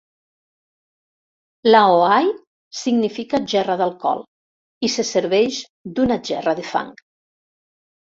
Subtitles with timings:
[1.75, 2.25] "Lao hai"
[2.81, 4.27] significa "gerra d'alcohol"
[4.91, 5.63] i se serveix
[5.97, 6.95] d'una gerra de fang.